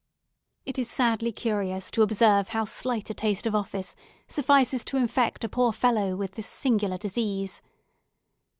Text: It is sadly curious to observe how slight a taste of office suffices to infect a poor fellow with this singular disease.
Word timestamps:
It 0.65 0.79
is 0.79 0.89
sadly 0.89 1.31
curious 1.31 1.91
to 1.91 2.01
observe 2.01 2.47
how 2.47 2.65
slight 2.65 3.11
a 3.11 3.13
taste 3.13 3.45
of 3.45 3.53
office 3.53 3.95
suffices 4.27 4.83
to 4.85 4.97
infect 4.97 5.43
a 5.43 5.47
poor 5.47 5.71
fellow 5.71 6.15
with 6.15 6.31
this 6.31 6.47
singular 6.47 6.97
disease. 6.97 7.61